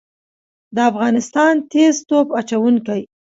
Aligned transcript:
د 0.75 0.77
افغانستان 0.91 1.53
تیز 1.71 1.95
توپ 2.09 2.27
اچوونکي 2.39 3.01